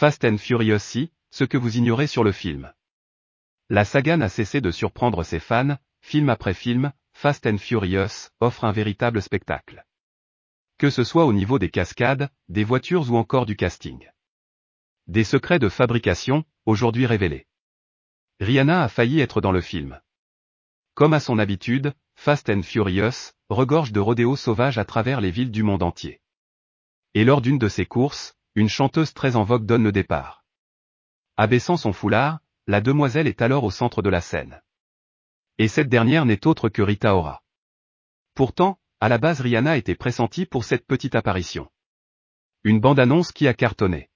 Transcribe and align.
Fast 0.00 0.24
and 0.24 0.38
Furious 0.38 0.78
6, 0.78 1.08
ce 1.32 1.42
que 1.42 1.56
vous 1.56 1.76
ignorez 1.76 2.06
sur 2.06 2.22
le 2.22 2.30
film. 2.30 2.72
La 3.68 3.84
saga 3.84 4.16
n'a 4.16 4.28
cessé 4.28 4.60
de 4.60 4.70
surprendre 4.70 5.24
ses 5.24 5.40
fans, 5.40 5.76
film 6.02 6.30
après 6.30 6.54
film, 6.54 6.92
Fast 7.14 7.48
and 7.48 7.58
Furious 7.58 8.30
offre 8.38 8.64
un 8.64 8.70
véritable 8.70 9.20
spectacle. 9.20 9.84
Que 10.78 10.88
ce 10.88 11.02
soit 11.02 11.24
au 11.24 11.32
niveau 11.32 11.58
des 11.58 11.68
cascades, 11.68 12.30
des 12.48 12.62
voitures 12.62 13.10
ou 13.10 13.16
encore 13.16 13.44
du 13.44 13.56
casting. 13.56 14.08
Des 15.08 15.24
secrets 15.24 15.58
de 15.58 15.68
fabrication, 15.68 16.44
aujourd'hui 16.64 17.04
révélés. 17.04 17.48
Rihanna 18.38 18.84
a 18.84 18.88
failli 18.88 19.18
être 19.18 19.40
dans 19.40 19.50
le 19.50 19.60
film. 19.60 20.00
Comme 20.94 21.12
à 21.12 21.18
son 21.18 21.40
habitude, 21.40 21.92
Fast 22.14 22.50
and 22.50 22.62
Furious 22.62 23.32
regorge 23.48 23.90
de 23.90 23.98
rodéos 23.98 24.36
sauvages 24.36 24.78
à 24.78 24.84
travers 24.84 25.20
les 25.20 25.32
villes 25.32 25.50
du 25.50 25.64
monde 25.64 25.82
entier. 25.82 26.20
Et 27.14 27.24
lors 27.24 27.40
d'une 27.40 27.58
de 27.58 27.68
ces 27.68 27.84
courses, 27.84 28.37
une 28.58 28.68
chanteuse 28.68 29.14
très 29.14 29.36
en 29.36 29.44
vogue 29.44 29.66
donne 29.66 29.84
le 29.84 29.92
départ. 29.92 30.44
Abaissant 31.36 31.76
son 31.76 31.92
foulard, 31.92 32.40
la 32.66 32.80
demoiselle 32.80 33.28
est 33.28 33.40
alors 33.40 33.62
au 33.62 33.70
centre 33.70 34.02
de 34.02 34.10
la 34.10 34.20
scène. 34.20 34.60
Et 35.58 35.68
cette 35.68 35.88
dernière 35.88 36.26
n'est 36.26 36.44
autre 36.44 36.68
que 36.68 36.82
Rita 36.82 37.14
Ora. 37.14 37.44
Pourtant, 38.34 38.80
à 38.98 39.08
la 39.08 39.18
base 39.18 39.40
Rihanna 39.40 39.76
était 39.76 39.94
pressentie 39.94 40.44
pour 40.44 40.64
cette 40.64 40.88
petite 40.88 41.14
apparition. 41.14 41.70
Une 42.64 42.80
bande-annonce 42.80 43.30
qui 43.30 43.46
a 43.46 43.54
cartonné. 43.54 44.10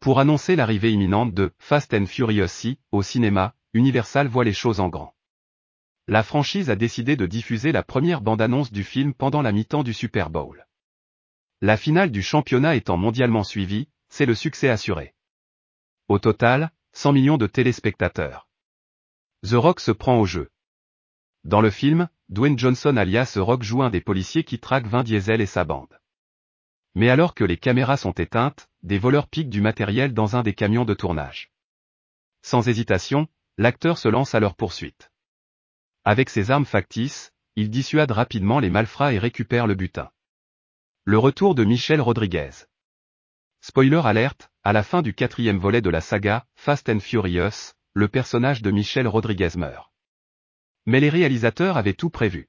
Pour 0.00 0.20
annoncer 0.20 0.54
l'arrivée 0.54 0.92
imminente 0.92 1.32
de 1.32 1.54
Fast 1.58 1.94
and 1.94 2.04
Furious 2.04 2.48
6 2.48 2.76
au 2.92 3.02
cinéma, 3.02 3.54
Universal 3.72 4.28
voit 4.28 4.44
les 4.44 4.52
choses 4.52 4.80
en 4.80 4.90
grand. 4.90 5.16
La 6.08 6.22
franchise 6.22 6.68
a 6.68 6.76
décidé 6.76 7.16
de 7.16 7.24
diffuser 7.24 7.72
la 7.72 7.82
première 7.82 8.20
bande-annonce 8.20 8.70
du 8.70 8.84
film 8.84 9.14
pendant 9.14 9.40
la 9.40 9.52
mi-temps 9.52 9.82
du 9.82 9.94
Super 9.94 10.28
Bowl. 10.28 10.66
La 11.62 11.78
finale 11.78 12.10
du 12.10 12.20
championnat 12.20 12.74
étant 12.74 12.98
mondialement 12.98 13.42
suivie, 13.42 13.88
c'est 14.10 14.26
le 14.26 14.34
succès 14.34 14.68
assuré. 14.68 15.14
Au 16.06 16.18
total, 16.18 16.70
100 16.92 17.14
millions 17.14 17.38
de 17.38 17.46
téléspectateurs. 17.46 18.46
The 19.42 19.54
Rock 19.54 19.80
se 19.80 19.90
prend 19.90 20.20
au 20.20 20.26
jeu. 20.26 20.50
Dans 21.44 21.62
le 21.62 21.70
film, 21.70 22.10
Dwayne 22.28 22.58
Johnson 22.58 22.98
alias 22.98 23.32
The 23.32 23.38
Rock 23.38 23.62
joue 23.62 23.82
un 23.82 23.88
des 23.88 24.02
policiers 24.02 24.44
qui 24.44 24.58
traque 24.58 24.86
Vin 24.86 25.02
Diesel 25.02 25.40
et 25.40 25.46
sa 25.46 25.64
bande. 25.64 25.98
Mais 26.94 27.08
alors 27.08 27.34
que 27.34 27.44
les 27.44 27.56
caméras 27.56 27.96
sont 27.96 28.12
éteintes, 28.12 28.68
des 28.82 28.98
voleurs 28.98 29.26
piquent 29.26 29.48
du 29.48 29.62
matériel 29.62 30.12
dans 30.12 30.36
un 30.36 30.42
des 30.42 30.54
camions 30.54 30.84
de 30.84 30.92
tournage. 30.92 31.52
Sans 32.42 32.68
hésitation, 32.68 33.28
l'acteur 33.56 33.96
se 33.96 34.08
lance 34.08 34.34
à 34.34 34.40
leur 34.40 34.56
poursuite. 34.56 35.10
Avec 36.04 36.28
ses 36.28 36.50
armes 36.50 36.66
factices, 36.66 37.32
il 37.54 37.70
dissuade 37.70 38.10
rapidement 38.10 38.60
les 38.60 38.70
malfrats 38.70 39.14
et 39.14 39.18
récupère 39.18 39.66
le 39.66 39.74
butin. 39.74 40.10
Le 41.08 41.18
retour 41.18 41.54
de 41.54 41.62
Michel 41.62 42.00
Rodriguez. 42.00 42.50
Spoiler 43.60 44.00
alerte, 44.04 44.50
à 44.64 44.72
la 44.72 44.82
fin 44.82 45.02
du 45.02 45.14
quatrième 45.14 45.56
volet 45.56 45.80
de 45.80 45.88
la 45.88 46.00
saga, 46.00 46.44
Fast 46.56 46.88
and 46.88 46.98
Furious, 46.98 47.74
le 47.92 48.08
personnage 48.08 48.60
de 48.60 48.72
Michel 48.72 49.06
Rodriguez 49.06 49.50
meurt. 49.56 49.92
Mais 50.84 50.98
les 50.98 51.08
réalisateurs 51.08 51.76
avaient 51.76 51.94
tout 51.94 52.10
prévu. 52.10 52.48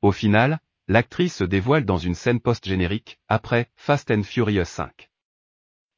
Au 0.00 0.12
final, 0.12 0.60
l'actrice 0.86 1.34
se 1.34 1.42
dévoile 1.42 1.84
dans 1.84 1.98
une 1.98 2.14
scène 2.14 2.38
post-générique, 2.38 3.18
après 3.26 3.68
Fast 3.74 4.12
and 4.12 4.22
Furious 4.22 4.64
5. 4.64 5.10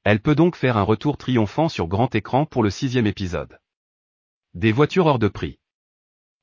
Elle 0.05 0.23
peut 0.23 0.35
donc 0.35 0.57
faire 0.57 0.79
un 0.79 0.85
retour 0.85 1.19
triomphant 1.19 1.69
sur 1.69 1.87
grand 1.87 2.15
écran 2.15 2.47
pour 2.47 2.63
le 2.63 2.71
sixième 2.71 3.07
épisode. 3.07 3.61
Des 4.55 4.73
voitures 4.73 5.05
hors 5.05 5.19
de 5.19 5.29
prix. 5.29 5.59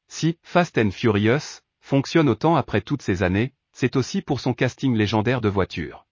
Si 0.08 0.38
Fast 0.44 0.78
and 0.78 0.92
Furious 0.92 1.62
fonctionne 1.80 2.30
autant 2.30 2.56
après 2.56 2.82
toutes 2.82 3.02
ces 3.02 3.24
années, 3.24 3.56
c'est 3.76 3.98
aussi 3.98 4.22
pour 4.22 4.40
son 4.40 4.54
casting 4.54 4.96
légendaire 4.96 5.42
de 5.42 5.50
voitures. 5.50 6.08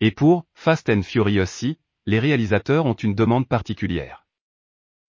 Et 0.00 0.10
pour 0.10 0.44
Fast 0.54 0.90
and 0.90 1.02
Furious 1.02 1.46
6, 1.46 1.76
les 2.06 2.18
réalisateurs 2.18 2.84
ont 2.84 2.94
une 2.94 3.14
demande 3.14 3.46
particulière. 3.46 4.26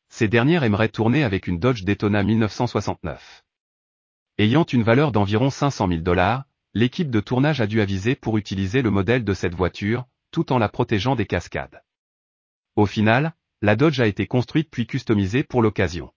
Ces 0.07 0.27
dernières 0.27 0.63
aimeraient 0.63 0.89
tourner 0.89 1.23
avec 1.23 1.47
une 1.47 1.57
Dodge 1.57 1.83
Daytona 1.83 2.21
1969. 2.21 3.43
Ayant 4.37 4.63
une 4.63 4.83
valeur 4.83 5.11
d'environ 5.11 5.49
500 5.49 5.87
000 5.87 6.01
dollars, 6.01 6.45
l'équipe 6.75 7.09
de 7.09 7.19
tournage 7.19 7.61
a 7.61 7.67
dû 7.67 7.81
aviser 7.81 8.13
pour 8.15 8.37
utiliser 8.37 8.83
le 8.83 8.91
modèle 8.91 9.23
de 9.23 9.33
cette 9.33 9.55
voiture, 9.55 10.05
tout 10.29 10.53
en 10.53 10.59
la 10.59 10.69
protégeant 10.69 11.15
des 11.15 11.25
cascades. 11.25 11.81
Au 12.75 12.85
final, 12.85 13.33
la 13.63 13.75
Dodge 13.75 13.99
a 13.99 14.05
été 14.05 14.27
construite 14.27 14.69
puis 14.69 14.85
customisée 14.85 15.43
pour 15.43 15.63
l'occasion. 15.63 16.13